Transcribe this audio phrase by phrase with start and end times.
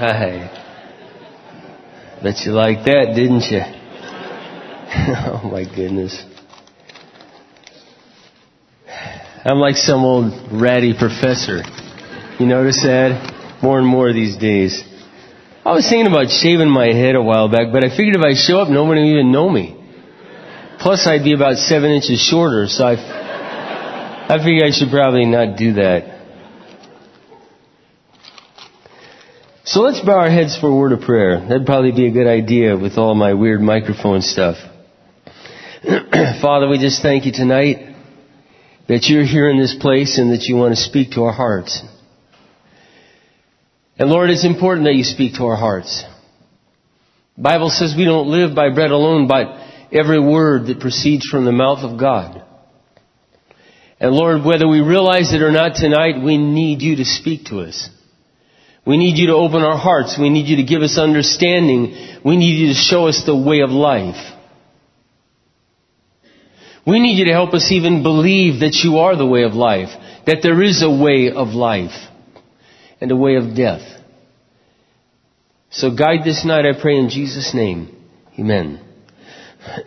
[0.00, 0.48] Hi.
[2.22, 3.60] Bet you like that, didn't you?
[5.28, 6.24] oh my goodness.
[9.44, 11.60] I'm like some old ratty professor.
[12.38, 13.60] You notice that?
[13.62, 14.82] More and more these days.
[15.66, 18.32] I was thinking about shaving my head a while back, but I figured if I
[18.32, 19.76] show up, nobody would even know me.
[20.78, 22.96] Plus, I'd be about seven inches shorter, so I,
[24.32, 26.09] I figured I should probably not do that.
[29.70, 31.38] So let's bow our heads for a word of prayer.
[31.38, 34.56] That'd probably be a good idea with all my weird microphone stuff.
[36.42, 37.94] Father, we just thank you tonight
[38.88, 41.84] that you're here in this place and that you want to speak to our hearts.
[43.96, 46.02] And Lord, it's important that you speak to our hearts.
[47.36, 49.46] The Bible says we don't live by bread alone, but
[49.92, 52.44] every word that proceeds from the mouth of God.
[54.00, 57.60] And Lord, whether we realize it or not tonight, we need you to speak to
[57.60, 57.88] us.
[58.90, 60.18] We need you to open our hearts.
[60.20, 62.18] We need you to give us understanding.
[62.24, 64.16] We need you to show us the way of life.
[66.84, 69.90] We need you to help us even believe that you are the way of life,
[70.26, 71.94] that there is a way of life
[73.00, 73.82] and a way of death.
[75.70, 77.94] So guide this night, I pray in Jesus' name.
[78.40, 78.80] Amen.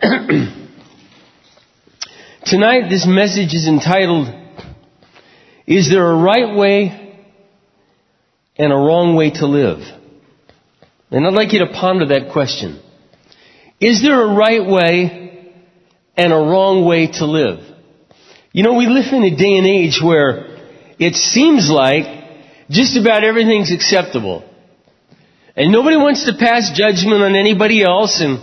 [2.46, 4.28] Tonight, this message is entitled,
[5.66, 7.03] Is there a right way
[8.56, 9.80] and a wrong way to live?
[11.10, 12.80] And I'd like you to ponder that question.
[13.80, 15.52] Is there a right way
[16.16, 17.60] and a wrong way to live?
[18.52, 20.58] You know, we live in a day and age where
[20.98, 22.06] it seems like
[22.70, 24.48] just about everything's acceptable.
[25.56, 28.38] And nobody wants to pass judgment on anybody else and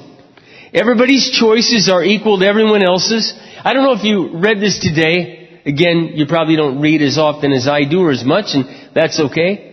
[0.74, 3.34] everybody's choices are equal to everyone else's.
[3.64, 5.62] I don't know if you read this today.
[5.66, 9.20] Again, you probably don't read as often as I do or as much and that's
[9.20, 9.71] okay.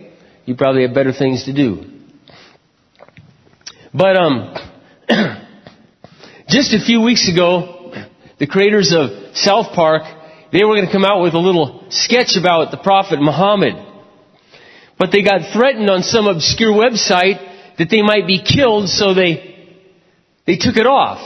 [0.49, 1.85] You probably have better things to do.
[3.93, 4.55] But um
[6.47, 7.93] just a few weeks ago,
[8.39, 10.01] the creators of South Park,
[10.51, 13.75] they were going to come out with a little sketch about the Prophet Muhammad.
[14.97, 17.37] But they got threatened on some obscure website
[17.77, 19.85] that they might be killed, so they,
[20.47, 21.19] they took it off.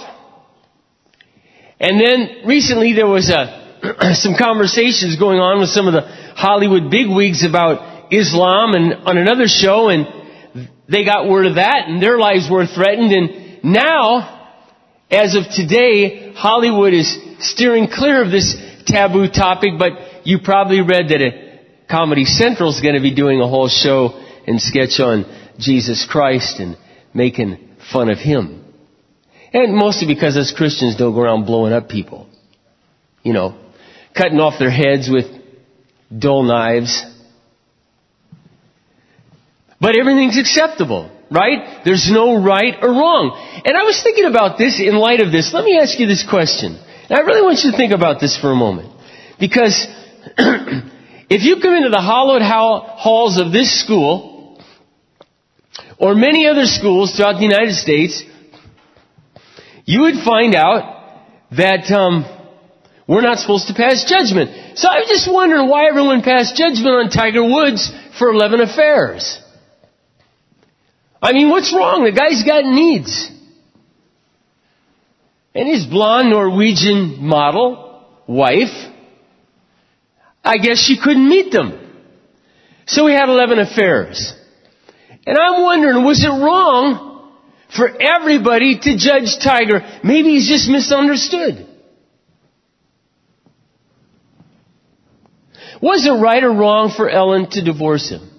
[1.79, 6.01] And then recently there was a, some conversations going on with some of the
[6.35, 10.07] Hollywood bigwigs about Islam and on another show and
[10.88, 14.51] they got word of that and their lives were threatened and now,
[15.09, 19.94] as of today, Hollywood is steering clear of this taboo topic, but
[20.25, 24.09] you probably read that it Comedy Central is going to be doing a whole show
[24.45, 25.25] and sketch on
[25.59, 26.78] Jesus Christ and
[27.13, 28.66] making fun of Him.
[29.53, 32.28] And mostly because us Christians don't go around blowing up people.
[33.22, 33.57] You know,
[34.18, 35.25] cutting off their heads with
[36.18, 37.01] dull knives.
[39.83, 41.83] But everything's acceptable, right?
[41.83, 43.35] There's no right or wrong.
[43.66, 45.53] And I was thinking about this in light of this.
[45.53, 46.79] Let me ask you this question.
[47.09, 48.89] And I really want you to think about this for a moment.
[49.38, 49.75] Because
[51.35, 54.61] If you come into the hallowed halls of this school,
[55.97, 58.23] or many other schools throughout the United States,
[59.85, 61.23] you would find out
[61.57, 62.25] that um,
[63.07, 64.77] we're not supposed to pass judgment.
[64.77, 69.39] So I'm just wondering why everyone passed judgment on Tiger Woods for 11 affairs.
[71.23, 72.03] I mean, what's wrong?
[72.03, 73.31] The guy's got needs.
[75.56, 78.91] And his blonde Norwegian model wife
[80.44, 81.80] I guess she couldn't meet them.
[82.86, 84.33] So he had 11 affairs.
[85.25, 87.31] And I'm wondering, was it wrong
[87.75, 89.80] for everybody to judge Tiger?
[90.03, 91.69] Maybe he's just misunderstood.
[95.81, 98.30] Was it right or wrong for Elin to divorce him?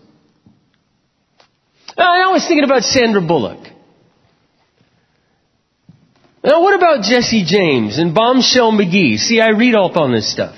[2.03, 3.69] I was thinking about Sandra Bullock.
[6.43, 9.19] Now what about Jesse James and Bombshell McGee?
[9.19, 10.57] See, I read up on this stuff.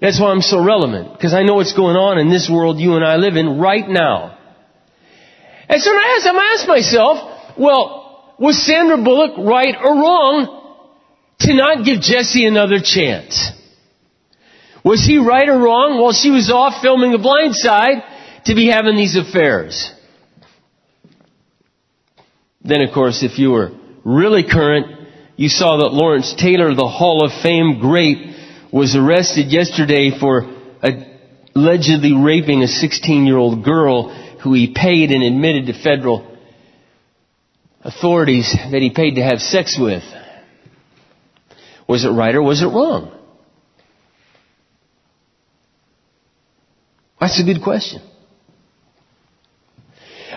[0.00, 2.94] That's why I'm so relevant, because I know what's going on in this world you
[2.94, 4.38] and I live in right now.
[5.68, 10.76] And so I ask, I ask myself, well, was Sandra Bullock right or wrong
[11.40, 13.50] to not give Jesse another chance?
[14.84, 18.02] Was he right or wrong while she was off filming The Blind Side
[18.44, 19.92] to be having these affairs?
[22.68, 23.70] Then of course, if you were
[24.04, 28.18] really current, you saw that Lawrence Taylor, the Hall of Fame great,
[28.70, 30.54] was arrested yesterday for
[31.54, 34.10] allegedly raping a 16 year old girl
[34.42, 36.36] who he paid and admitted to federal
[37.80, 40.02] authorities that he paid to have sex with.
[41.88, 43.14] Was it right or was it wrong?
[47.18, 48.02] That's a good question.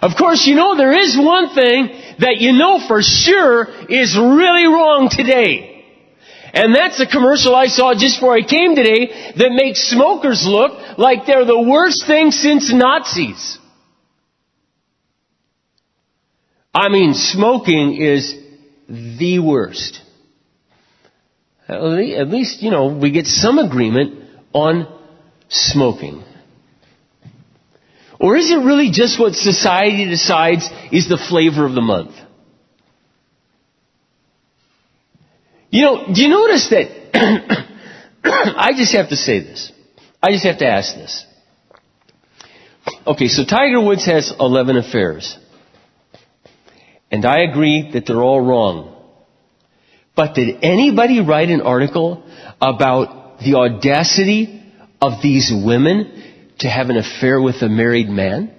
[0.02, 4.66] Of course, you know there is one thing that you know for sure is really
[4.66, 5.68] wrong today.
[6.54, 10.98] And that's a commercial I saw just before I came today that makes smokers look
[10.98, 13.58] like they're the worst thing since Nazis.
[16.74, 18.36] I mean, smoking is
[18.88, 20.02] the worst.
[21.68, 24.88] At least, you know, we get some agreement on
[25.48, 26.24] smoking.
[28.22, 32.14] Or is it really just what society decides is the flavor of the month?
[35.72, 37.66] You know, do you notice that?
[38.24, 39.72] I just have to say this.
[40.22, 41.26] I just have to ask this.
[43.08, 45.36] Okay, so Tiger Woods has 11 affairs.
[47.10, 49.04] And I agree that they're all wrong.
[50.16, 52.24] But did anybody write an article
[52.62, 54.64] about the audacity
[55.02, 56.21] of these women
[56.62, 58.54] to have an affair with a married man?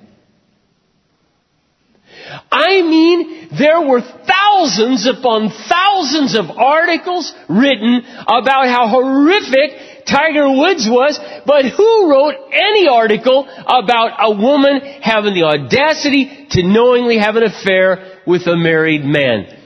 [2.50, 10.88] I mean, there were thousands upon thousands of articles written about how horrific Tiger Woods
[10.88, 17.36] was, but who wrote any article about a woman having the audacity to knowingly have
[17.36, 19.58] an affair with a married man?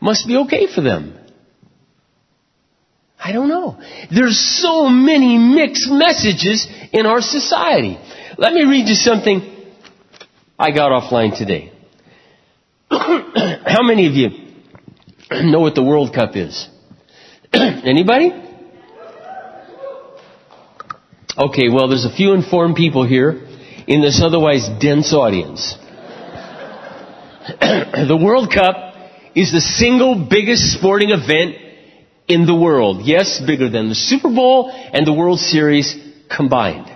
[0.00, 1.19] Must be okay for them.
[3.22, 3.78] I don't know.
[4.10, 7.98] There's so many mixed messages in our society.
[8.38, 9.42] Let me read you something
[10.58, 11.72] I got offline today.
[12.90, 14.30] How many of you
[15.50, 16.66] know what the World Cup is?
[17.52, 18.32] Anybody?
[21.36, 23.46] Okay, well, there's a few informed people here
[23.86, 25.76] in this otherwise dense audience.
[27.60, 28.94] the World Cup
[29.34, 31.69] is the single biggest sporting event
[32.30, 33.02] in the world.
[33.02, 35.96] Yes, bigger than the Super Bowl and the World Series
[36.34, 36.86] combined.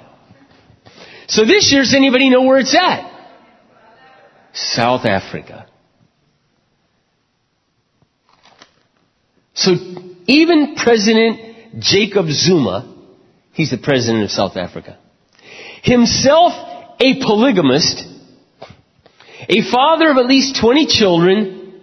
[1.27, 3.11] So this year, does anybody know where it's at?
[4.53, 5.67] South Africa.
[9.55, 9.73] So
[10.27, 12.95] even President Jacob Zuma,
[13.53, 14.99] he's the president of South Africa,
[15.83, 16.53] himself
[17.01, 18.05] a polygamist,
[19.49, 21.83] a father of at least 20 children,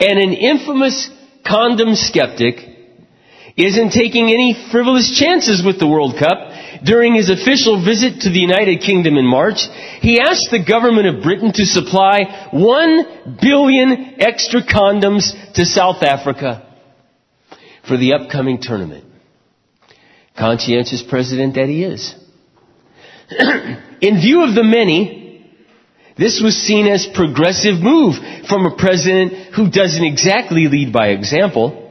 [0.00, 1.10] and an infamous
[1.48, 2.78] condom skeptic,
[3.56, 6.84] isn't taking any frivolous chances with the World Cup.
[6.84, 9.66] During his official visit to the United Kingdom in March,
[10.00, 16.64] he asked the government of Britain to supply one billion extra condoms to South Africa
[17.88, 19.04] for the upcoming tournament.
[20.38, 22.14] Conscientious president that he is.
[24.00, 25.27] In view of the many,
[26.18, 28.16] this was seen as progressive move
[28.48, 31.84] from a president who doesn't exactly lead by example.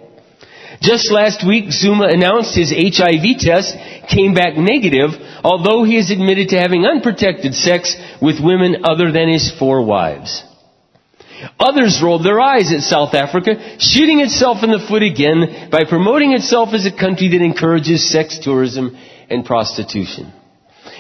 [0.82, 3.76] Just last week, Zuma announced his HIV test
[4.10, 5.12] came back negative,
[5.44, 10.44] although he has admitted to having unprotected sex with women other than his four wives.
[11.60, 16.34] Others rolled their eyes at South Africa, shooting itself in the foot again by promoting
[16.34, 18.98] itself as a country that encourages sex tourism
[19.30, 20.34] and prostitution.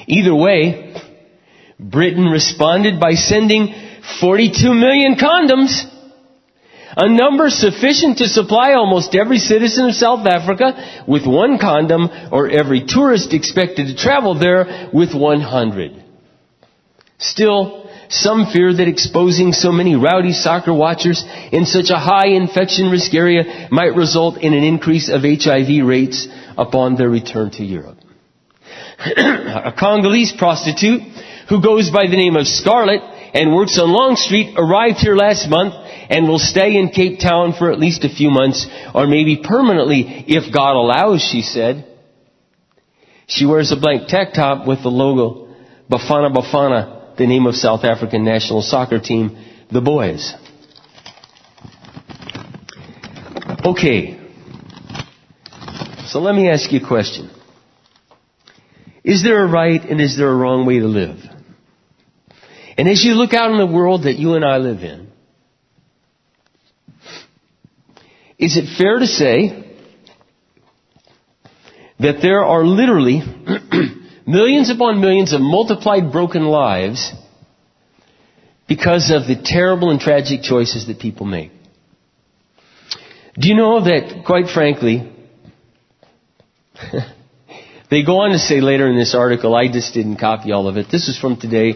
[0.07, 0.86] Either way,
[1.79, 3.73] Britain responded by sending
[4.19, 5.83] 42 million condoms,
[6.95, 12.49] a number sufficient to supply almost every citizen of South Africa with one condom or
[12.49, 16.03] every tourist expected to travel there with 100.
[17.19, 22.89] Still, some fear that exposing so many rowdy soccer watchers in such a high infection
[22.89, 27.97] risk area might result in an increase of HIV rates upon their return to Europe.
[29.17, 31.01] a Congolese prostitute
[31.49, 33.01] who goes by the name of Scarlett
[33.33, 35.73] and works on Long Street arrived here last month
[36.09, 40.25] and will stay in Cape Town for at least a few months or maybe permanently
[40.27, 41.85] if God allows, she said.
[43.27, 45.53] She wears a blank tech top with the logo
[45.89, 50.33] Bafana Bafana the name of South African national soccer team, the Boys.
[53.65, 54.19] Okay.
[56.05, 57.31] So let me ask you a question.
[59.03, 61.17] Is there a right and is there a wrong way to live?
[62.77, 65.07] And as you look out in the world that you and I live in,
[68.37, 69.63] is it fair to say
[71.99, 73.21] that there are literally
[74.27, 77.13] Millions upon millions of multiplied broken lives
[78.67, 81.49] because of the terrible and tragic choices that people make.
[83.39, 85.09] Do you know that, quite frankly,
[87.89, 90.75] they go on to say later in this article, I just didn't copy all of
[90.75, 90.87] it.
[90.91, 91.75] This is from today,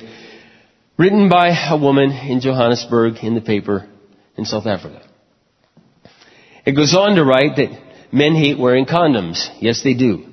[0.98, 3.88] written by a woman in Johannesburg in the paper
[4.38, 5.02] in South Africa.
[6.66, 7.80] It goes on to write that
[8.12, 9.48] men hate wearing condoms.
[9.60, 10.26] Yes, they do.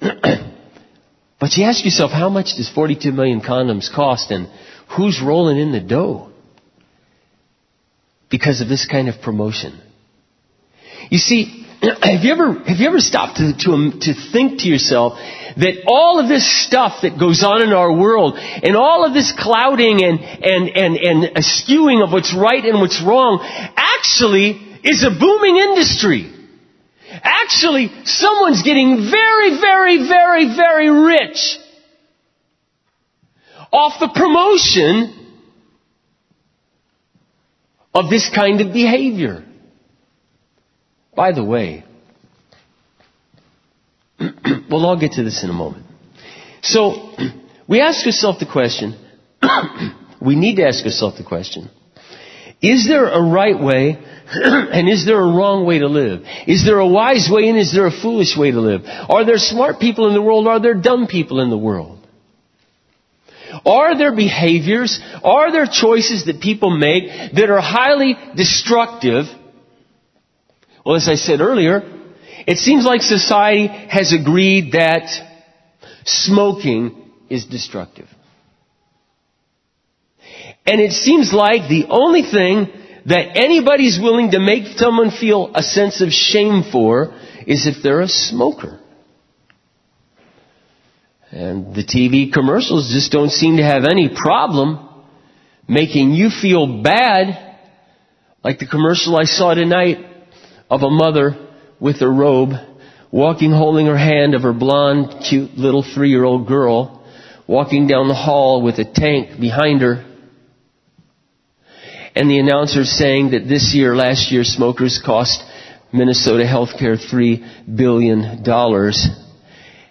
[1.38, 4.48] But you ask yourself, how much does 42 million condoms cost and
[4.96, 6.30] who's rolling in the dough
[8.30, 9.80] because of this kind of promotion.
[11.10, 15.18] You see, have you ever have you ever stopped to, to, to think to yourself
[15.56, 19.32] that all of this stuff that goes on in our world and all of this
[19.36, 23.40] clouding and and and and skewing of what's right and what's wrong
[23.76, 24.50] actually
[24.84, 26.32] is a booming industry.
[27.08, 31.58] Actually, someone's getting very, very, very, very rich
[33.72, 35.12] off the promotion
[37.94, 39.44] of this kind of behavior.
[41.14, 41.85] By the way,
[44.70, 45.86] well, I'll get to this in a moment.
[46.62, 47.14] So,
[47.68, 48.96] we ask ourselves the question,
[50.20, 51.70] we need to ask ourselves the question,
[52.62, 53.98] is there a right way
[54.34, 56.22] and is there a wrong way to live?
[56.46, 58.82] Is there a wise way and is there a foolish way to live?
[58.84, 60.48] Are there smart people in the world?
[60.48, 62.06] Are there dumb people in the world?
[63.64, 65.00] Are there behaviors?
[65.22, 69.26] Are there choices that people make that are highly destructive
[70.86, 71.82] well, as I said earlier,
[72.46, 75.08] it seems like society has agreed that
[76.04, 78.08] smoking is destructive.
[80.64, 82.68] And it seems like the only thing
[83.06, 87.14] that anybody's willing to make someone feel a sense of shame for
[87.46, 88.80] is if they're a smoker.
[91.30, 94.88] And the TV commercials just don't seem to have any problem
[95.68, 97.56] making you feel bad,
[98.42, 99.98] like the commercial I saw tonight
[100.70, 101.45] of a mother
[101.80, 102.50] with her robe,
[103.10, 107.04] walking holding her hand of her blonde, cute little three-year-old girl,
[107.46, 110.04] walking down the hall with a tank behind her.
[112.14, 115.44] And the announcer saying that this year, last year, smokers cost
[115.92, 119.06] Minnesota healthcare three billion dollars.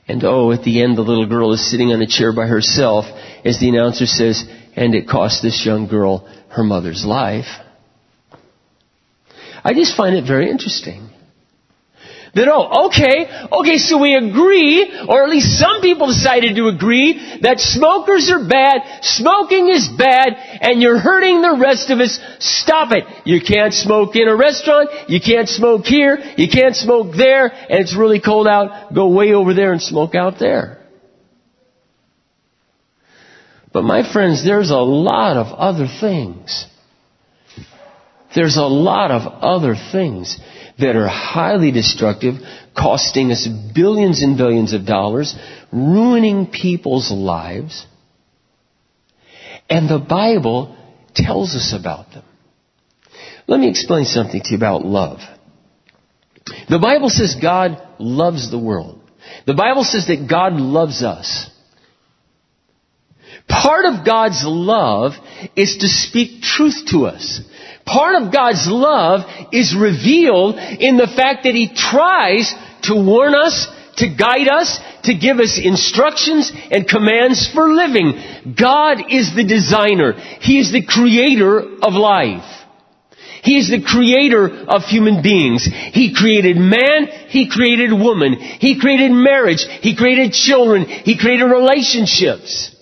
[0.08, 3.06] And oh, at the end, the little girl is sitting on a chair by herself
[3.44, 4.44] as the announcer says,
[4.76, 7.46] and it cost this young girl her mother's life.
[9.64, 11.05] I just find it very interesting.
[12.36, 17.40] That, oh, okay, okay, so we agree, or at least some people decided to agree,
[17.42, 22.20] that smokers are bad, smoking is bad, and you're hurting the rest of us.
[22.40, 23.06] Stop it.
[23.24, 27.80] You can't smoke in a restaurant, you can't smoke here, you can't smoke there, and
[27.80, 30.84] it's really cold out, go way over there and smoke out there.
[33.72, 36.68] But my friends, there's a lot of other things
[38.36, 40.38] there's a lot of other things
[40.80, 42.36] that are highly destructive,
[42.78, 45.36] costing us billions and billions of dollars,
[45.72, 47.86] ruining people's lives.
[49.70, 50.78] And the Bible
[51.16, 52.24] tells us about them.
[53.48, 55.20] Let me explain something to you about love.
[56.70, 59.02] The Bible says God loves the world.
[59.48, 61.50] The Bible says that God loves us.
[63.48, 65.14] Part of God's love
[65.56, 67.42] is to speak truth to us.
[67.86, 73.68] Part of God's love is revealed in the fact that He tries to warn us,
[73.98, 78.56] to guide us, to give us instructions and commands for living.
[78.60, 80.14] God is the designer.
[80.42, 82.52] He is the creator of life.
[83.44, 85.66] He is the creator of human beings.
[85.66, 92.75] He created man, He created woman, He created marriage, He created children, He created relationships.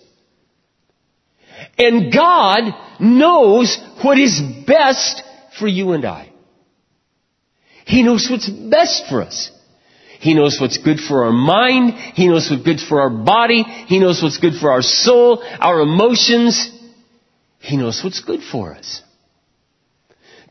[1.77, 5.24] And God knows what is best
[5.60, 6.32] for you and I.
[7.86, 9.51] He knows what's best for us.
[10.20, 11.96] He knows what's good for our mind.
[12.15, 13.63] He knows what's good for our body.
[13.63, 16.72] He knows what's good for our soul, our emotions.
[17.60, 19.01] He knows what's good for us.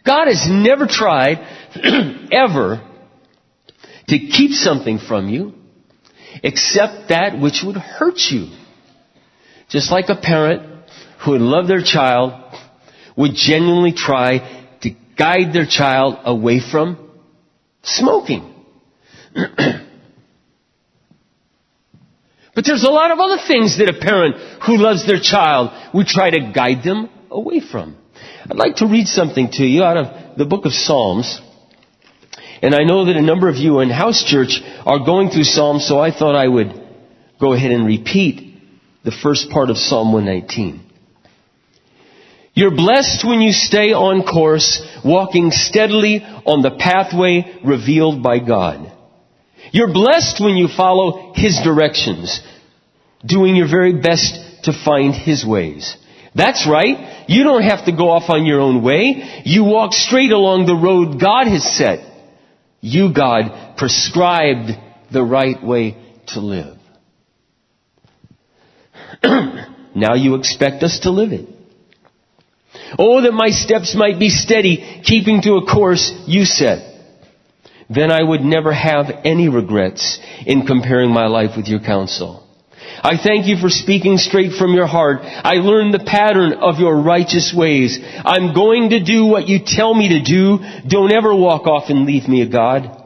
[0.05, 1.39] God has never tried,
[2.33, 2.87] ever,
[4.09, 5.55] to keep something from you
[6.43, 8.49] except that which would hurt you.
[9.69, 10.72] Just like a parent
[11.25, 12.33] who would love their child
[13.17, 14.39] would genuinely try
[14.83, 17.11] to guide their child away from
[17.83, 18.55] smoking.
[19.35, 19.45] but
[22.65, 24.37] there's a lot of other things that a parent
[24.67, 27.97] who loves their child would try to guide them away from.
[28.45, 31.41] I'd like to read something to you out of the book of Psalms.
[32.61, 35.87] And I know that a number of you in house church are going through Psalms,
[35.87, 36.81] so I thought I would
[37.41, 38.61] go ahead and repeat
[39.05, 40.92] the first part of Psalm 119.
[42.55, 48.93] You're blessed when you stay on course, walking steadily on the pathway revealed by God.
[49.73, 52.43] You're blessed when you follow His directions,
[53.25, 55.97] doing your very best to find His ways.
[56.35, 57.25] That's right.
[57.29, 59.43] You don't have to go off on your own way.
[59.45, 62.01] You walk straight along the road God has set.
[62.81, 64.73] You, God, prescribed
[65.11, 65.97] the right way
[66.29, 66.77] to live.
[69.95, 71.52] now you expect us to live it.
[72.99, 76.93] Oh, that my steps might be steady, keeping to a course you set.
[77.89, 82.43] Then I would never have any regrets in comparing my life with your counsel.
[83.05, 85.21] I thank you for speaking straight from your heart.
[85.23, 87.99] I learned the pattern of your righteous ways.
[88.25, 90.59] I'm going to do what you tell me to do.
[90.89, 93.03] Don't ever walk off and leave me, a God.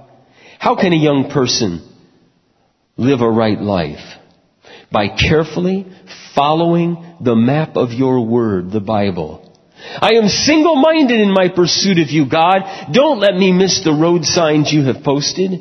[0.59, 1.89] How can a young person
[2.97, 4.05] live a right life?
[4.93, 5.87] By carefully
[6.35, 9.46] following the map of your word, the Bible.
[10.01, 12.91] I am single-minded in my pursuit of you, God.
[12.93, 15.61] Don't let me miss the road signs you have posted.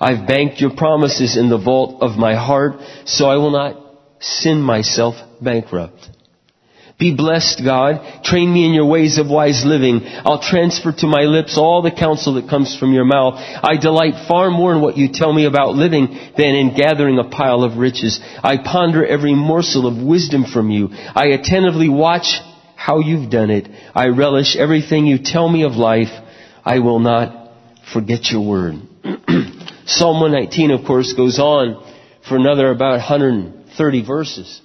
[0.00, 3.76] I've banked your promises in the vault of my heart, so I will not
[4.20, 6.08] sin myself bankrupt.
[6.98, 8.24] Be blessed, God.
[8.24, 10.00] Train me in your ways of wise living.
[10.02, 13.34] I'll transfer to my lips all the counsel that comes from your mouth.
[13.36, 17.28] I delight far more in what you tell me about living than in gathering a
[17.28, 18.18] pile of riches.
[18.42, 20.88] I ponder every morsel of wisdom from you.
[20.90, 22.40] I attentively watch
[22.78, 23.68] how you've done it.
[23.92, 26.12] I relish everything you tell me of life.
[26.64, 27.50] I will not
[27.92, 28.74] forget your word.
[29.84, 31.84] Psalm 119, of course, goes on
[32.28, 34.60] for another about 130 verses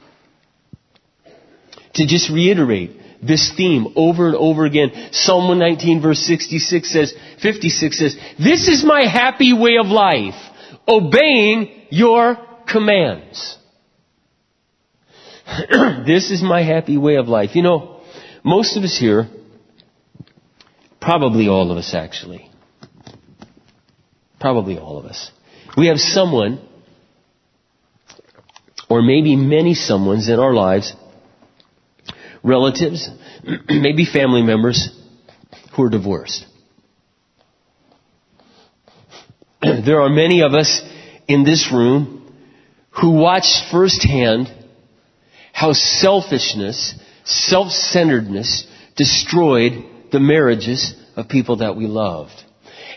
[1.95, 4.91] to just reiterate this theme over and over again.
[5.11, 10.35] Psalm 119 verse 66 says, 56 says, This is my happy way of life,
[10.87, 12.37] obeying your
[12.71, 13.57] commands.
[16.05, 17.55] this is my happy way of life.
[17.55, 17.92] You know,
[18.43, 19.27] most of us here,
[20.99, 22.49] probably all of us actually,
[24.39, 25.31] probably all of us,
[25.77, 26.59] we have someone,
[28.89, 30.93] or maybe many someones in our lives
[32.43, 33.09] relatives,
[33.69, 34.89] maybe family members
[35.75, 36.45] who are divorced.
[39.61, 40.81] there are many of us
[41.27, 42.19] in this room
[43.01, 44.53] who watched firsthand
[45.53, 52.33] how selfishness, self-centeredness destroyed the marriages of people that we loved.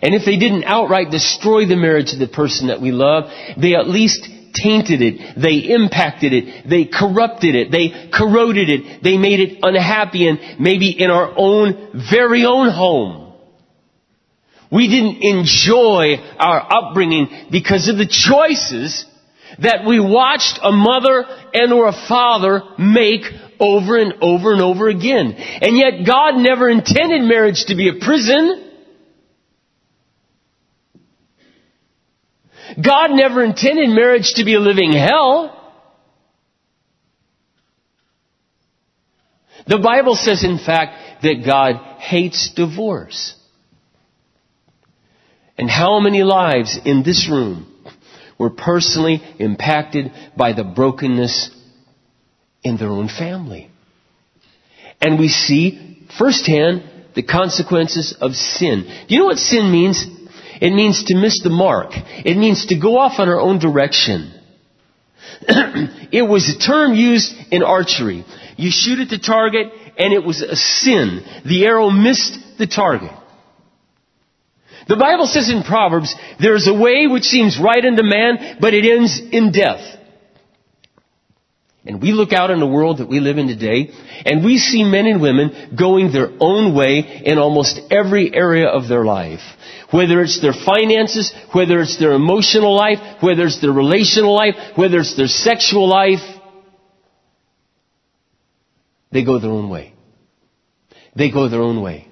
[0.02, 3.74] And if they didn't outright destroy the marriage of the person that we love, they
[3.74, 5.40] at least tainted it.
[5.40, 6.68] They impacted it.
[6.68, 7.70] They corrupted it.
[7.70, 9.02] They corroded it.
[9.02, 13.34] They made it unhappy and maybe in our own, very own home.
[14.70, 19.04] We didn't enjoy our upbringing because of the choices
[19.60, 23.24] that we watched a mother and or a father make
[23.60, 25.32] over and over and over again.
[25.34, 28.62] And yet God never intended marriage to be a prison.
[32.82, 35.52] God never intended marriage to be a living hell.
[39.66, 43.34] The Bible says, in fact, that God hates divorce.
[45.58, 47.72] And how many lives in this room
[48.38, 51.50] were personally impacted by the brokenness
[52.66, 53.70] in their own family?
[55.00, 56.82] And we see firsthand
[57.14, 58.82] the consequences of sin.
[59.08, 60.04] Do you know what sin means?
[60.60, 61.90] It means to miss the mark.
[61.92, 64.32] It means to go off on our own direction.
[66.12, 68.24] it was a term used in archery.
[68.56, 69.66] You shoot at the target
[69.98, 71.22] and it was a sin.
[71.44, 73.12] The arrow missed the target.
[74.88, 78.84] The Bible says in Proverbs, there's a way which seems right unto man, but it
[78.84, 79.82] ends in death.
[81.86, 83.90] And we look out in the world that we live in today,
[84.24, 88.88] and we see men and women going their own way in almost every area of
[88.88, 89.40] their life.
[89.92, 94.98] Whether it's their finances, whether it's their emotional life, whether it's their relational life, whether
[94.98, 96.18] it's their sexual life,
[99.12, 99.94] they go their own way.
[101.14, 102.08] They go their own way.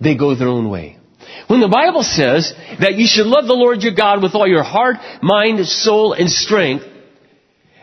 [0.00, 0.98] They go their own way.
[1.46, 4.62] When the Bible says that you should love the Lord your God with all your
[4.62, 6.84] heart, mind, soul, and strength,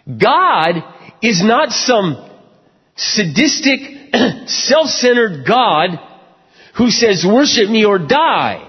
[0.08, 0.84] God
[1.22, 2.30] is not some
[2.96, 3.80] sadistic,
[4.48, 6.00] self-centered God
[6.78, 8.68] who says worship me or die.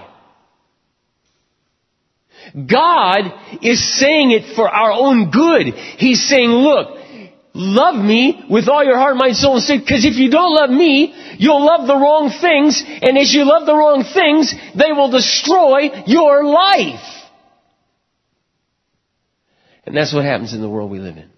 [2.55, 5.73] God is saying it for our own good.
[5.73, 6.99] He's saying, look,
[7.53, 10.69] love me with all your heart, mind, soul, and strength, because if you don't love
[10.69, 15.09] me, you'll love the wrong things, and as you love the wrong things, they will
[15.09, 17.01] destroy your life.
[19.85, 21.32] And that's what happens in the world we live in.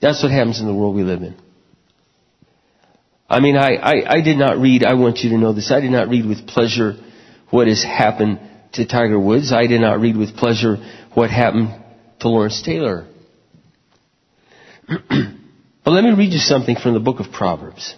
[0.00, 1.36] That's what happens in the world we live in.
[3.28, 5.80] I mean, I, I, I did not read, I want you to know this, I
[5.80, 6.94] did not read with pleasure
[7.50, 8.40] what has happened
[8.72, 9.52] to Tiger Woods.
[9.52, 10.76] I did not read with pleasure
[11.14, 11.68] what happened
[12.20, 13.06] to Lawrence Taylor.
[14.88, 17.94] but let me read you something from the book of Proverbs.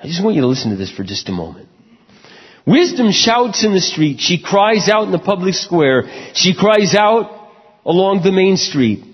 [0.00, 1.68] I just want you to listen to this for just a moment.
[2.66, 4.20] Wisdom shouts in the street.
[4.20, 6.04] She cries out in the public square.
[6.34, 7.50] She cries out
[7.84, 9.04] along the main street.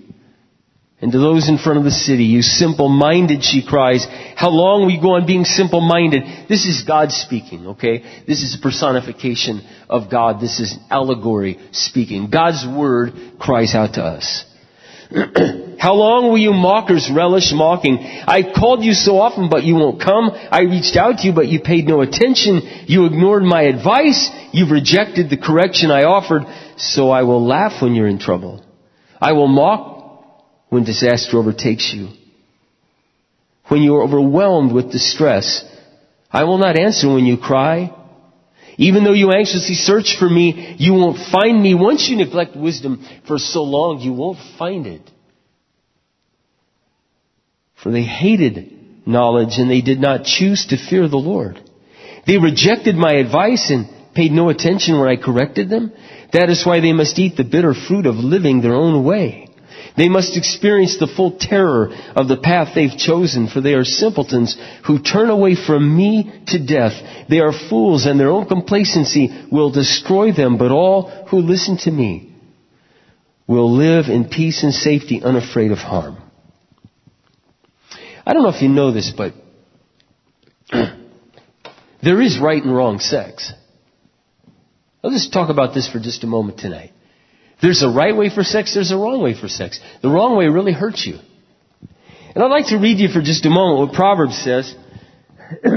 [1.01, 4.91] And to those in front of the city, you simple-minded, she cries, how long will
[4.91, 6.47] you go on being simple-minded?
[6.47, 8.23] This is God speaking, okay?
[8.27, 10.39] This is a personification of God.
[10.39, 12.29] This is allegory speaking.
[12.29, 14.45] God's word cries out to us.
[15.79, 17.97] How long will you mockers relish mocking?
[17.99, 20.29] I called you so often, but you won't come.
[20.29, 22.61] I reached out to you, but you paid no attention.
[22.85, 24.29] You ignored my advice.
[24.53, 26.43] You've rejected the correction I offered.
[26.77, 28.63] So I will laugh when you're in trouble.
[29.19, 30.00] I will mock
[30.71, 32.07] when disaster overtakes you.
[33.67, 35.65] When you are overwhelmed with distress,
[36.31, 37.93] I will not answer when you cry.
[38.77, 41.75] Even though you anxiously search for me, you won't find me.
[41.75, 45.01] Once you neglect wisdom for so long, you won't find it.
[47.83, 51.59] For they hated knowledge and they did not choose to fear the Lord.
[52.25, 55.91] They rejected my advice and paid no attention when I corrected them.
[56.31, 59.50] That is why they must eat the bitter fruit of living their own way.
[59.97, 64.57] They must experience the full terror of the path they've chosen, for they are simpletons
[64.85, 66.93] who turn away from me to death.
[67.29, 71.91] They are fools, and their own complacency will destroy them, but all who listen to
[71.91, 72.33] me
[73.47, 76.17] will live in peace and safety, unafraid of harm.
[78.25, 79.33] I don't know if you know this, but
[82.01, 83.51] there is right and wrong sex.
[85.03, 86.91] Let's just talk about this for just a moment tonight.
[87.61, 89.79] There's a right way for sex, there's a wrong way for sex.
[90.01, 91.19] The wrong way really hurts you.
[92.33, 94.75] And I'd like to read you for just a moment what Proverbs says.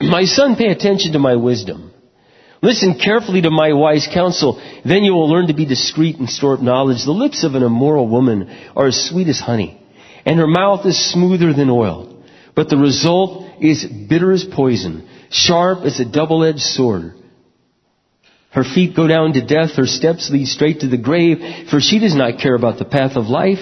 [0.00, 1.92] my son, pay attention to my wisdom.
[2.62, 4.60] Listen carefully to my wise counsel.
[4.84, 7.04] Then you will learn to be discreet and store up knowledge.
[7.04, 9.78] The lips of an immoral woman are as sweet as honey,
[10.24, 12.24] and her mouth is smoother than oil.
[12.56, 17.12] But the result is bitter as poison, sharp as a double-edged sword.
[18.54, 21.98] Her feet go down to death, her steps lead straight to the grave, for she
[21.98, 23.58] does not care about the path of life.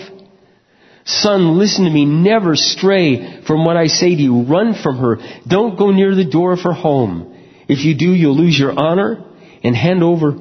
[1.05, 4.43] Son, listen to me, never stray from what I say to you.
[4.43, 5.17] Run from her.
[5.49, 7.35] Don't go near the door of her home.
[7.69, 9.25] If you do, you'll lose your honor
[9.65, 10.37] and hand over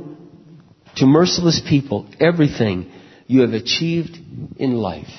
[0.97, 2.91] to merciless people everything
[3.27, 4.17] you have achieved
[4.57, 5.09] in life.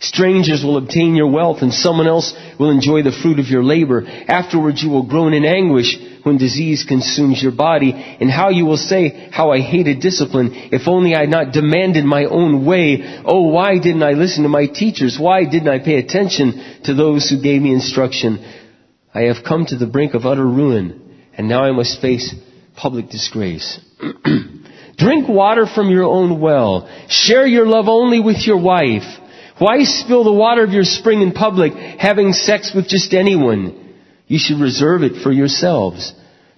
[0.00, 4.06] Strangers will obtain your wealth and someone else will enjoy the fruit of your labor.
[4.06, 8.78] Afterwards you will groan in anguish when disease consumes your body and how you will
[8.78, 10.52] say, how I hated discipline.
[10.72, 13.20] If only I had not demanded my own way.
[13.26, 15.18] Oh, why didn't I listen to my teachers?
[15.20, 18.42] Why didn't I pay attention to those who gave me instruction?
[19.12, 22.34] I have come to the brink of utter ruin and now I must face
[22.74, 23.78] public disgrace.
[24.96, 26.88] Drink water from your own well.
[27.08, 29.19] Share your love only with your wife.
[29.60, 33.94] Why spill the water of your spring in public, having sex with just anyone?
[34.26, 36.14] You should reserve it for yourselves.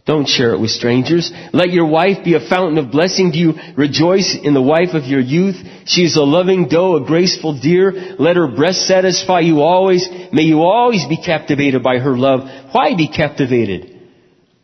[0.07, 1.33] Don't share it with strangers.
[1.53, 3.33] Let your wife be a fountain of blessing.
[3.33, 5.57] Do you rejoice in the wife of your youth?
[5.85, 8.15] She is a loving doe, a graceful deer.
[8.21, 10.09] Let her breast satisfy you always.
[10.33, 12.41] May you always be captivated by her love.
[12.71, 14.01] Why be captivated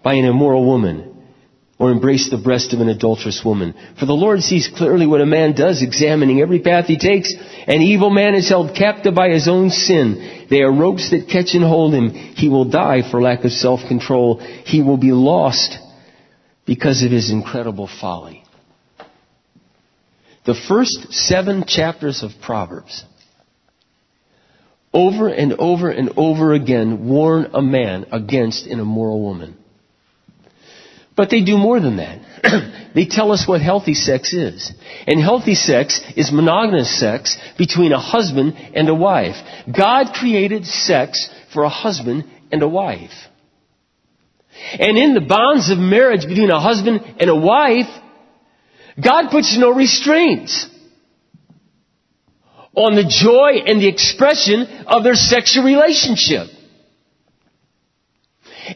[0.04, 1.07] by an immoral woman?
[1.78, 3.74] Or embrace the breast of an adulterous woman.
[3.98, 7.32] For the Lord sees clearly what a man does, examining every path he takes.
[7.66, 10.46] An evil man is held captive by his own sin.
[10.50, 12.10] They are ropes that catch and hold him.
[12.10, 14.38] He will die for lack of self-control.
[14.64, 15.78] He will be lost
[16.66, 18.42] because of his incredible folly.
[20.44, 23.04] The first seven chapters of Proverbs
[24.92, 29.56] over and over and over again warn a man against an immoral woman.
[31.18, 32.20] But they do more than that.
[32.94, 34.72] they tell us what healthy sex is.
[35.04, 39.34] And healthy sex is monogamous sex between a husband and a wife.
[39.66, 43.10] God created sex for a husband and a wife.
[44.78, 47.90] And in the bonds of marriage between a husband and a wife,
[49.02, 50.68] God puts no restraints
[52.76, 56.46] on the joy and the expression of their sexual relationship.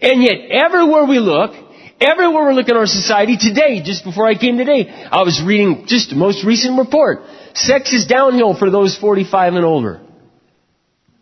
[0.00, 1.61] And yet, everywhere we look,
[2.02, 5.84] Everywhere we look in our society today, just before I came today, I was reading
[5.86, 7.20] just the most recent report.
[7.54, 10.00] Sex is downhill for those 45 and older.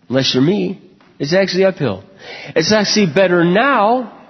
[0.08, 0.80] Unless you're me,
[1.18, 2.02] it's actually uphill.
[2.56, 4.26] It's actually better now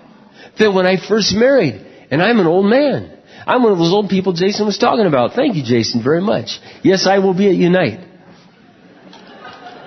[0.58, 1.86] than when I first married.
[2.10, 3.16] And I'm an old man.
[3.46, 5.34] I'm one of those old people Jason was talking about.
[5.34, 6.58] Thank you, Jason, very much.
[6.82, 8.00] Yes, I will be at Unite.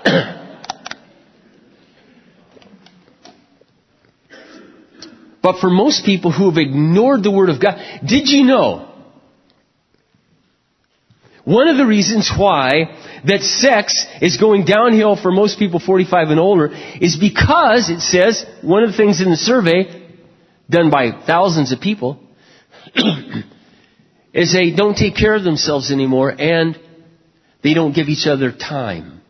[5.44, 7.76] But for most people who have ignored the Word of God,
[8.06, 8.90] did you know?
[11.44, 16.40] One of the reasons why that sex is going downhill for most people 45 and
[16.40, 16.70] older
[17.02, 20.10] is because it says, one of the things in the survey,
[20.70, 22.18] done by thousands of people,
[24.34, 26.80] is they don't take care of themselves anymore and
[27.64, 29.22] They don't give each other time.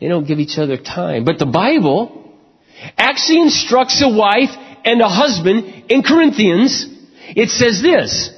[0.00, 1.24] They don't give each other time.
[1.24, 2.23] But the Bible
[2.96, 4.50] actually instructs a wife
[4.84, 6.86] and a husband in Corinthians.
[7.28, 8.30] It says this.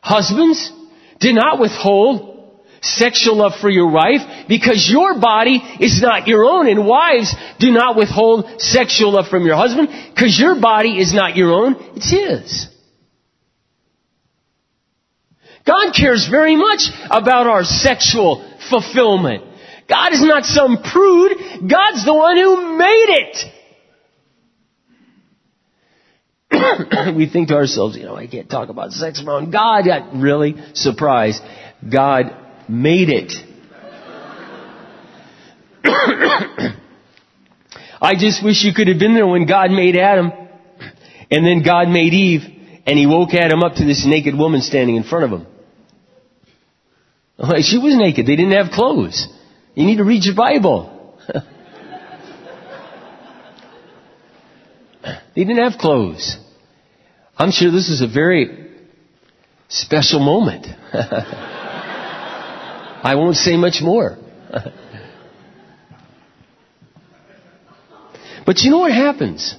[0.00, 0.72] Husbands,
[1.20, 2.32] do not withhold
[2.82, 6.68] sexual love for your wife because your body is not your own.
[6.68, 11.36] And wives, do not withhold sexual love from your husband because your body is not
[11.36, 11.76] your own.
[11.96, 12.68] It's his.
[15.64, 19.44] God cares very much about our sexual fulfillment.
[19.88, 21.32] God is not some prude.
[21.68, 23.36] God's the one who made it.
[27.16, 29.84] we think to ourselves, you know, I can't talk about sex around God.
[29.84, 31.42] Got really surprised.
[31.90, 32.36] God
[32.68, 33.32] made it.
[38.00, 40.32] I just wish you could have been there when God made Adam
[41.30, 42.42] and then God made Eve
[42.86, 45.46] and he woke Adam up to this naked woman standing in front of him.
[47.62, 48.26] She was naked.
[48.26, 49.26] They didn't have clothes.
[49.74, 51.16] You need to read your Bible.
[55.34, 56.36] they didn't have clothes.
[57.38, 58.70] I'm sure this is a very
[59.68, 60.66] special moment.
[63.04, 64.18] I won't say much more.
[68.46, 69.56] but you know what happens?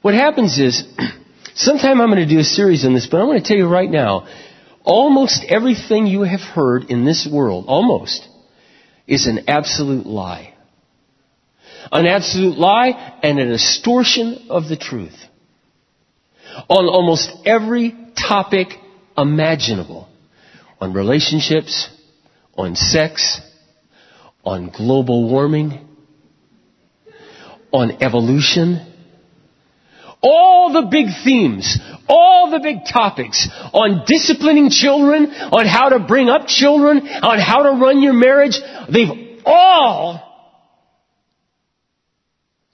[0.00, 0.82] What happens is,
[1.54, 3.68] sometime I'm going to do a series on this, but I'm going to tell you
[3.68, 4.26] right now,
[4.82, 8.26] almost everything you have heard in this world, almost,
[9.06, 10.54] is an absolute lie.
[11.92, 15.16] An absolute lie and a distortion of the truth.
[16.68, 18.68] On almost every topic
[19.16, 20.08] imaginable.
[20.80, 21.88] On relationships,
[22.54, 23.40] on sex,
[24.44, 25.86] on global warming,
[27.72, 28.94] on evolution.
[30.22, 36.28] All the big themes, all the big topics on disciplining children, on how to bring
[36.28, 38.58] up children, on how to run your marriage,
[38.92, 40.22] they've all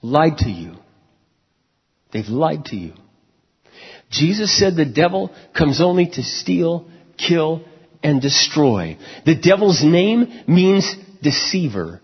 [0.03, 0.77] lied to you.
[2.13, 2.93] They've lied to you.
[4.11, 7.65] Jesus said the devil comes only to steal, kill,
[8.03, 8.99] and destroy.
[9.25, 12.03] The devil's name means deceiver,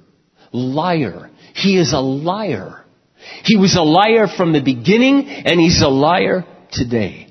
[0.53, 1.31] liar.
[1.55, 2.85] He is a liar.
[3.45, 7.29] He was a liar from the beginning and he's a liar today.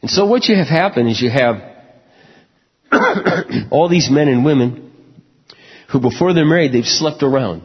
[0.00, 1.56] And so what you have happened is you have
[3.70, 4.92] all these men and women
[5.90, 7.62] who before they're married they've slept around.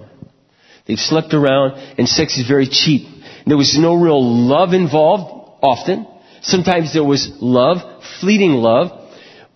[0.88, 3.08] They've slept around and sex is very cheap.
[3.46, 6.08] There was no real love involved often.
[6.42, 7.78] Sometimes there was love,
[8.20, 8.92] fleeting love.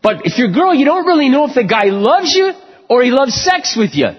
[0.02, 2.52] But if you're a girl, you don't really know if the guy loves you
[2.90, 4.10] or he loves sex with you.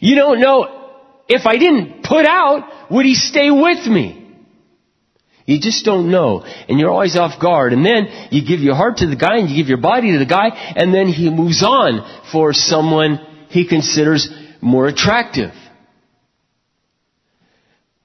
[0.00, 0.84] You don't know
[1.28, 4.23] if I didn't put out, would he stay with me?
[5.46, 6.42] You just don't know.
[6.68, 7.72] And you're always off guard.
[7.72, 10.18] And then you give your heart to the guy and you give your body to
[10.18, 13.18] the guy and then he moves on for someone
[13.50, 14.30] he considers
[14.60, 15.52] more attractive.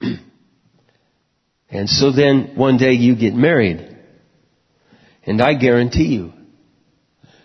[1.70, 3.86] and so then one day you get married.
[5.24, 6.32] And I guarantee you,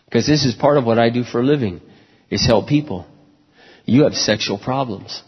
[0.06, 1.82] because this is part of what I do for a living,
[2.30, 3.06] is help people.
[3.86, 5.22] You have sexual problems.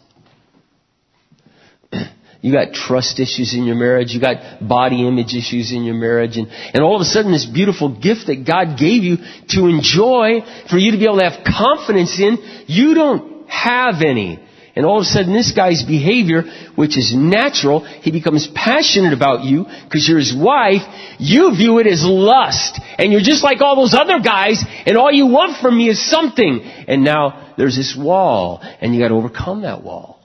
[2.42, 4.12] You got trust issues in your marriage.
[4.14, 6.38] You got body image issues in your marriage.
[6.38, 9.18] And, and all of a sudden this beautiful gift that God gave you
[9.50, 14.40] to enjoy, for you to be able to have confidence in, you don't have any.
[14.76, 16.44] And all of a sudden this guy's behavior,
[16.76, 20.84] which is natural, he becomes passionate about you because you're his wife.
[21.18, 22.80] You view it as lust.
[23.00, 26.00] And you're just like all those other guys and all you want from me is
[26.08, 26.62] something.
[26.88, 30.17] And now there's this wall and you gotta overcome that wall.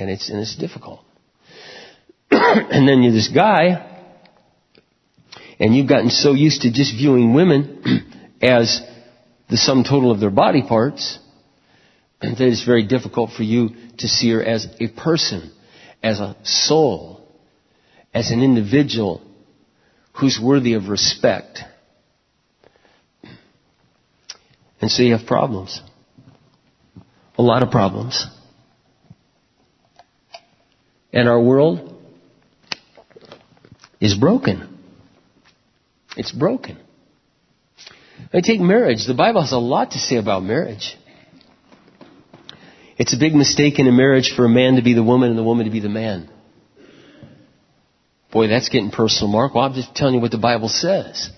[0.00, 1.04] And it's, and it's difficult.
[2.30, 3.86] and then you're this guy
[5.60, 8.80] and you've gotten so used to just viewing women as
[9.50, 11.18] the sum total of their body parts
[12.20, 15.52] that it's very difficult for you to see her as a person,
[16.02, 17.26] as a soul,
[18.12, 19.22] as an individual
[20.18, 21.60] who's worthy of respect.
[24.80, 25.80] And so you have problems.
[27.38, 28.26] A lot of problems.
[31.12, 31.96] And our world
[34.00, 34.78] is broken.
[36.16, 36.78] It's broken.
[38.32, 39.06] I take marriage.
[39.06, 40.96] The Bible has a lot to say about marriage.
[42.96, 45.38] It's a big mistake in a marriage for a man to be the woman and
[45.38, 46.28] the woman to be the man.
[48.30, 49.54] Boy, that's getting personal, Mark.
[49.54, 51.30] Well, I'm just telling you what the Bible says.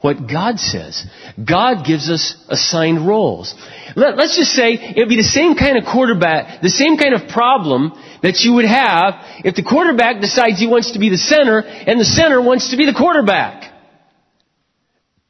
[0.00, 1.04] What God says.
[1.36, 3.54] God gives us assigned roles.
[3.96, 7.14] Let, us just say it would be the same kind of quarterback, the same kind
[7.14, 11.18] of problem that you would have if the quarterback decides he wants to be the
[11.18, 13.72] center and the center wants to be the quarterback.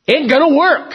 [0.06, 0.92] Ain't gonna work.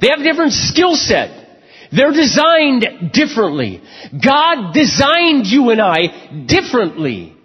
[0.00, 1.46] They have a different skill set.
[1.90, 3.82] They're designed differently.
[4.12, 7.36] God designed you and I differently.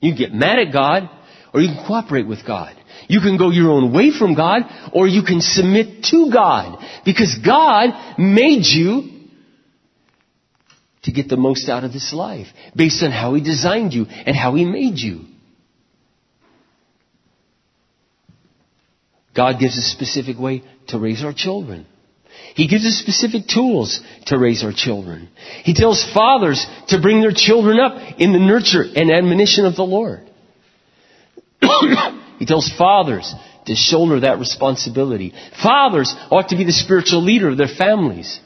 [0.00, 1.10] You get mad at God
[1.52, 2.77] or you can cooperate with God.
[3.08, 7.36] You can go your own way from God or you can submit to God because
[7.44, 9.10] God made you
[11.04, 14.36] to get the most out of this life based on how He designed you and
[14.36, 15.24] how He made you.
[19.34, 21.86] God gives a specific way to raise our children.
[22.54, 25.30] He gives us specific tools to raise our children.
[25.64, 29.84] He tells fathers to bring their children up in the nurture and admonition of the
[29.84, 30.28] Lord.
[32.38, 33.34] he tells fathers
[33.66, 35.34] to shoulder that responsibility.
[35.62, 38.40] Fathers ought to be the spiritual leader of their families.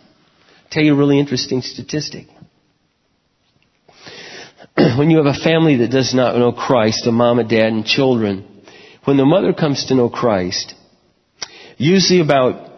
[0.65, 2.27] I'll tell you a really interesting statistic.
[4.77, 7.85] when you have a family that does not know Christ, a mom, a dad, and
[7.85, 8.63] children,
[9.05, 10.75] when the mother comes to know Christ,
[11.77, 12.71] usually about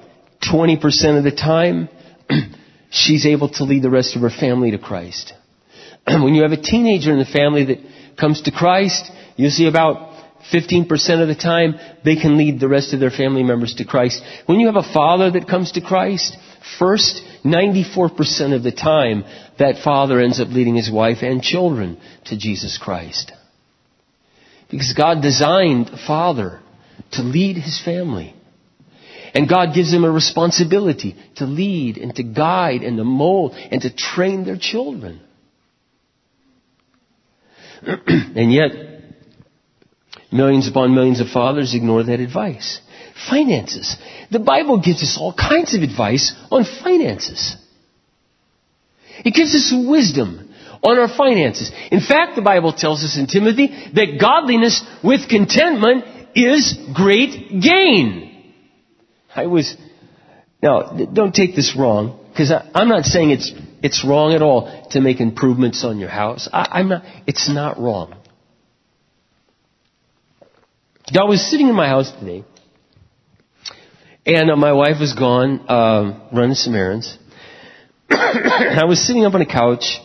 [0.43, 1.89] 20% of the time,
[2.91, 5.33] she's able to lead the rest of her family to Christ.
[6.07, 7.79] when you have a teenager in the family that
[8.19, 10.14] comes to Christ, usually about
[10.53, 14.23] 15% of the time, they can lead the rest of their family members to Christ.
[14.47, 16.37] When you have a father that comes to Christ,
[16.79, 19.25] first, 94% of the time,
[19.59, 23.33] that father ends up leading his wife and children to Jesus Christ.
[24.71, 26.61] Because God designed a father
[27.13, 28.35] to lead his family.
[29.35, 33.83] And God gives them a responsibility to lead and to guide and to mold and
[33.83, 35.21] to train their children.
[37.87, 38.71] and yet,
[40.35, 42.81] millions upon millions of fathers ignore that advice.
[43.31, 43.97] Finances.
[44.31, 47.57] The Bible gives us all kinds of advice on finances.
[49.25, 51.71] It gives us wisdom on our finances.
[51.93, 58.53] In fact, the Bible tells us in Timothy that godliness with contentment is great gain.
[59.35, 59.77] I was,
[60.63, 65.01] now, don't take this wrong, because I'm not saying it's, it's wrong at all to
[65.01, 66.49] make improvements on your house.
[66.53, 68.17] I, am not, it's not wrong.
[71.13, 72.45] I was sitting in my house today,
[74.25, 77.19] and uh, my wife was gone, uh, running some errands.
[78.09, 79.99] and I was sitting up on a couch,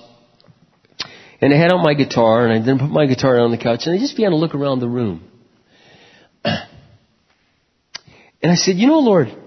[1.40, 3.84] and I had out my guitar, and I then put my guitar on the couch,
[3.86, 5.24] and I just began to look around the room.
[8.42, 9.38] And I said, you know, Lord, you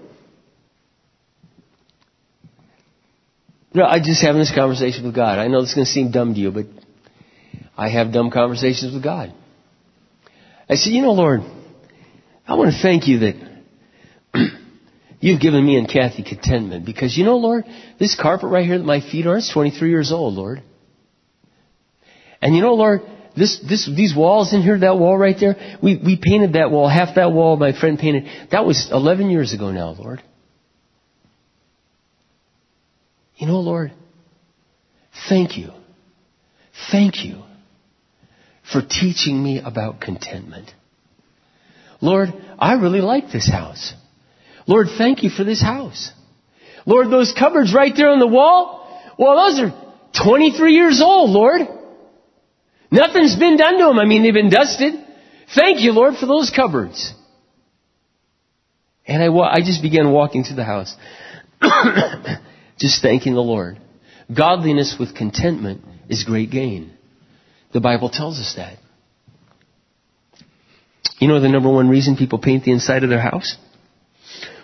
[3.73, 5.39] know, I just having this conversation with God.
[5.39, 6.67] I know this is going to seem dumb to you, but
[7.75, 9.33] I have dumb conversations with God.
[10.69, 11.41] I said, you know, Lord,
[12.47, 13.63] I want to thank you that
[15.19, 17.65] you've given me and Kathy contentment because you know, Lord,
[17.99, 20.63] this carpet right here that my feet are, it's 23 years old, Lord.
[22.41, 23.01] And you know, Lord,
[23.35, 26.87] this, this, these walls in here, that wall right there, we, we painted that wall,
[26.87, 28.25] half that wall my friend painted.
[28.51, 30.21] That was 11 years ago now, Lord.
[33.35, 33.91] You know, Lord,
[35.27, 35.71] thank you.
[36.91, 37.43] Thank you
[38.73, 40.71] for teaching me about contentment.
[42.01, 43.93] Lord, I really like this house.
[44.67, 46.11] Lord, thank you for this house.
[46.85, 49.93] Lord, those cupboards right there on the wall, well, those are
[50.25, 51.61] 23 years old, Lord.
[52.91, 53.99] Nothing's been done to them.
[53.99, 54.93] I mean, they've been dusted.
[55.55, 57.13] Thank you, Lord, for those cupboards.
[59.05, 60.95] And I, I just began walking through the house,
[62.77, 63.79] just thanking the Lord.
[64.35, 66.92] Godliness with contentment is great gain.
[67.73, 68.77] The Bible tells us that.
[71.19, 73.57] You know the number one reason people paint the inside of their house?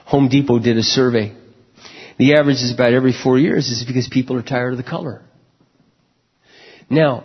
[0.05, 1.35] Home Depot did a survey.
[2.17, 5.21] The average is about every four years is because people are tired of the color.
[6.89, 7.23] Now,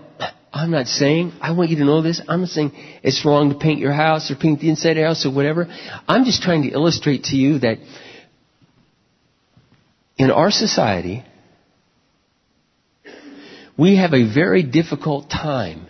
[0.53, 2.73] I'm not saying, I want you to know this, I'm not saying
[3.03, 5.67] it's wrong to paint your house or paint the inside of the house or whatever.
[6.07, 7.79] I'm just trying to illustrate to you that
[10.17, 11.25] in our society,
[13.77, 15.87] we have a very difficult time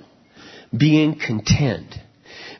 [0.76, 1.94] being content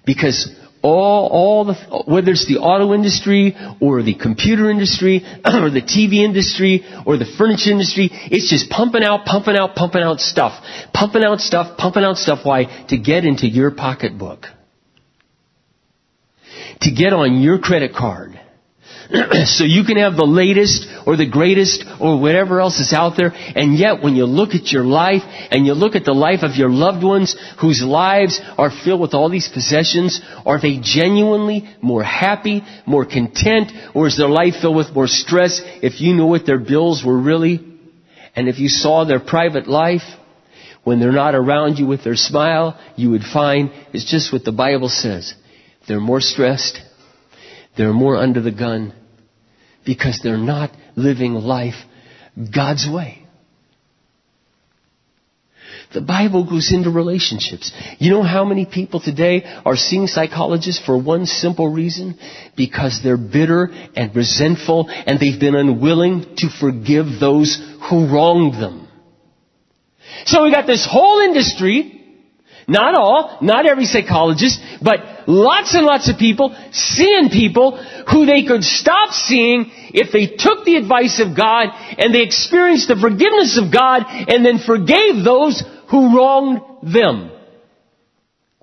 [0.05, 0.55] because
[0.85, 6.22] all, all the, whether it's the auto industry or the computer industry or the TV
[6.22, 10.62] industry or the furniture industry, it's just pumping out, pumping out, pumping out stuff.
[10.93, 12.41] Pumping out stuff, pumping out stuff.
[12.45, 12.87] Why?
[12.89, 14.45] To get into your pocketbook.
[16.83, 18.34] To get on your credit card.
[19.45, 23.33] so you can have the latest or the greatest or whatever else is out there.
[23.35, 26.57] And yet when you look at your life and you look at the life of
[26.57, 32.03] your loved ones whose lives are filled with all these possessions, are they genuinely more
[32.03, 36.47] happy, more content, or is their life filled with more stress if you knew what
[36.47, 37.61] their bills were really?
[38.35, 40.03] And if you saw their private life,
[40.83, 44.53] when they're not around you with their smile, you would find it's just what the
[44.53, 45.35] Bible says.
[45.89, 46.81] They're more stressed.
[47.77, 48.95] They're more under the gun
[49.85, 51.75] because they're not living life
[52.55, 53.20] God's way.
[55.93, 57.72] The Bible goes into relationships.
[57.99, 62.18] You know how many people today are seeing psychologists for one simple reason?
[62.57, 68.89] Because they're bitter and resentful and they've been unwilling to forgive those who wronged them.
[70.27, 71.94] So we got this whole industry
[72.67, 77.77] not all, not every psychologist, but lots and lots of people seeing people
[78.11, 82.89] who they could stop seeing if they took the advice of God and they experienced
[82.89, 87.31] the forgiveness of God and then forgave those who wronged them.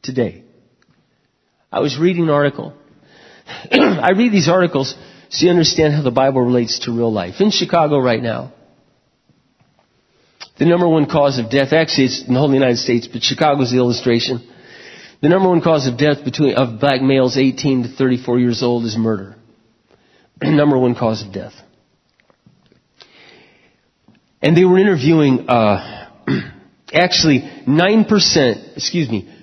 [0.04, 0.44] Today.
[1.72, 2.74] I was reading an article.
[3.72, 4.96] I read these articles
[5.30, 7.36] so you understand how the Bible relates to real life.
[7.40, 8.52] In Chicago right now,
[10.62, 13.72] the number one cause of death, actually it's in the whole United States, but Chicago's
[13.72, 14.48] the illustration.
[15.20, 18.86] The number one cause of death between, of black males 18 to 34 years old
[18.86, 19.38] is murder.
[20.40, 21.54] The number one cause of death.
[24.40, 26.12] And they were interviewing, uh,
[26.94, 29.34] actually 9%, excuse me,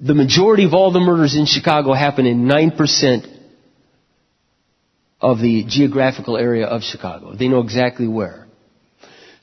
[0.00, 3.38] the majority of all the murders in Chicago happen in 9%
[5.20, 7.36] of the geographical area of Chicago.
[7.36, 8.43] They know exactly where.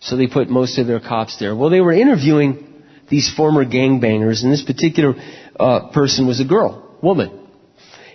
[0.01, 1.55] So they put most of their cops there.
[1.55, 2.67] Well, they were interviewing
[3.07, 5.13] these former gangbangers, and this particular
[5.59, 7.47] uh, person was a girl, woman,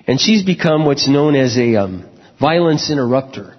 [0.06, 2.08] and she's become what's known as a um,
[2.40, 3.56] violence interrupter.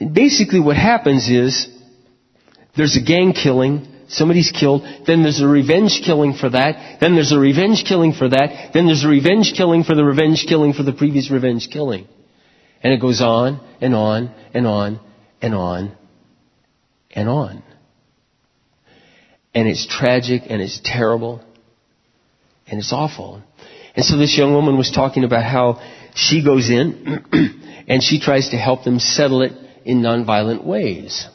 [0.00, 1.68] And basically, what happens is
[2.76, 3.86] there's a gang killing.
[4.08, 8.28] Somebody's killed, then there's a revenge killing for that, then there's a revenge killing for
[8.28, 12.06] that, then there's a revenge killing for the revenge killing for the previous revenge killing.
[12.82, 15.00] And it goes on and on and on
[15.40, 15.96] and on
[17.10, 17.62] and on.
[19.54, 21.42] And it's tragic and it's terrible
[22.66, 23.42] and it's awful.
[23.94, 25.80] And so this young woman was talking about how
[26.14, 27.24] she goes in
[27.88, 29.52] and she tries to help them settle it
[29.84, 31.26] in nonviolent ways.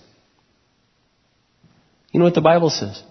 [2.11, 3.01] You know what the Bible says?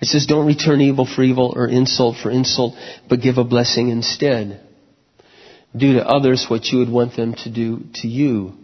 [0.00, 2.74] It says, don't return evil for evil or insult for insult,
[3.08, 4.66] but give a blessing instead
[5.76, 8.54] do to others what you would want them to do to you.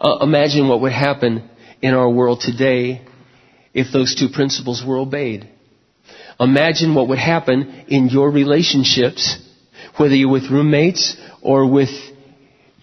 [0.00, 1.48] Uh, imagine what would happen
[1.82, 3.02] in our world today
[3.72, 5.48] if those two principles were obeyed.
[6.38, 9.38] Imagine what would happen in your relationships,
[9.96, 11.90] whether you're with roommates or with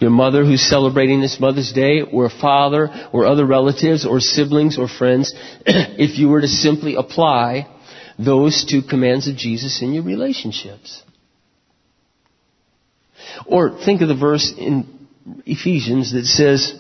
[0.01, 4.79] your mother who's celebrating this Mother's Day, or a father, or other relatives, or siblings,
[4.79, 5.31] or friends,
[5.65, 7.67] if you were to simply apply
[8.17, 11.03] those two commands of Jesus in your relationships.
[13.45, 15.07] Or think of the verse in
[15.45, 16.73] Ephesians that says,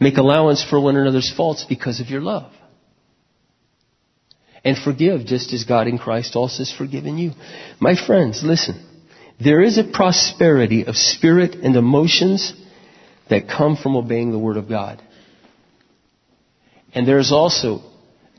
[0.00, 2.52] Make allowance for one another's faults because of your love.
[4.64, 7.32] And forgive just as God in Christ also has forgiven you.
[7.80, 8.84] My friends, listen.
[9.42, 12.52] There is a prosperity of spirit and emotions
[13.30, 15.02] that come from obeying the Word of God.
[16.92, 17.82] And there is also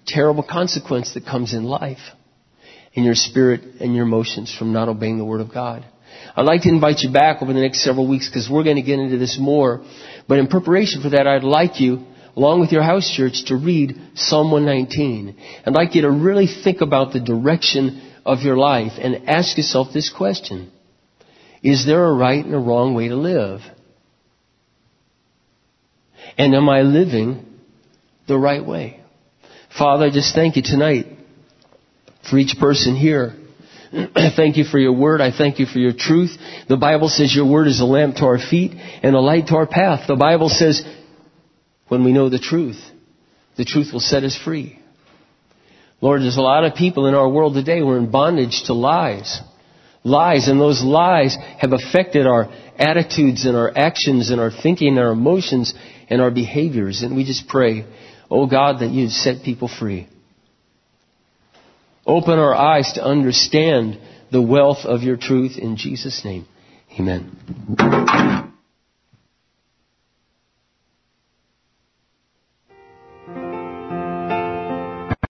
[0.05, 1.99] terrible consequence that comes in life
[2.99, 5.85] in your spirit and your emotions from not obeying the Word of God.
[6.35, 8.81] I'd like to invite you back over the next several weeks because we're going to
[8.81, 9.81] get into this more.
[10.27, 13.95] But in preparation for that, I'd like you, along with your house church, to read
[14.15, 15.37] Psalm 119.
[15.65, 19.87] I'd like you to really think about the direction of your life and ask yourself
[19.93, 20.71] this question.
[21.63, 23.61] Is there a right and a wrong way to live?
[26.37, 27.45] And am I living
[28.27, 28.99] the right way?
[29.77, 31.18] Father, I just thank you tonight
[32.29, 33.35] for each person here.
[33.91, 35.21] I thank you for your word.
[35.21, 36.37] I thank you for your truth.
[36.67, 39.55] The Bible says your word is a lamp to our feet and a light to
[39.55, 40.07] our path.
[40.07, 40.83] The Bible says
[41.87, 42.79] when we know the truth,
[43.57, 44.79] the truth will set us free.
[46.01, 48.73] Lord, there's a lot of people in our world today who are in bondage to
[48.73, 49.41] lies.
[50.03, 54.99] Lies, and those lies have affected our attitudes and our actions and our thinking and
[54.99, 55.73] our emotions
[56.09, 57.01] and our behaviors.
[57.01, 57.85] And we just pray,
[58.31, 60.07] oh God, that you'd set people free.
[62.09, 63.99] Open our eyes to understand
[64.31, 66.47] the wealth of your truth in Jesus' name.
[66.99, 68.51] Amen.